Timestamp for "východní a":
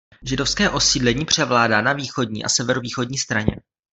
1.93-2.49